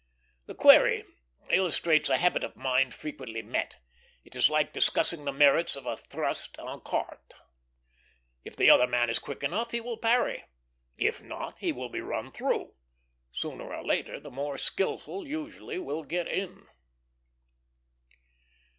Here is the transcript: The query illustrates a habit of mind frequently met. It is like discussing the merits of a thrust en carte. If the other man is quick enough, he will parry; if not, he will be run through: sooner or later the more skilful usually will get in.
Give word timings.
The 0.47 0.55
query 0.55 1.05
illustrates 1.51 2.09
a 2.09 2.17
habit 2.17 2.43
of 2.43 2.55
mind 2.55 2.95
frequently 2.95 3.43
met. 3.43 3.77
It 4.23 4.35
is 4.35 4.49
like 4.49 4.73
discussing 4.73 5.25
the 5.25 5.31
merits 5.31 5.75
of 5.75 5.85
a 5.85 5.95
thrust 5.95 6.57
en 6.57 6.79
carte. 6.79 7.35
If 8.43 8.55
the 8.55 8.67
other 8.67 8.87
man 8.87 9.11
is 9.11 9.19
quick 9.19 9.43
enough, 9.43 9.69
he 9.69 9.79
will 9.79 9.97
parry; 9.97 10.45
if 10.97 11.21
not, 11.21 11.59
he 11.59 11.71
will 11.71 11.89
be 11.89 12.01
run 12.01 12.31
through: 12.31 12.73
sooner 13.31 13.71
or 13.75 13.85
later 13.85 14.19
the 14.19 14.31
more 14.31 14.57
skilful 14.57 15.27
usually 15.27 15.77
will 15.77 16.01
get 16.03 16.27
in. 16.27 16.65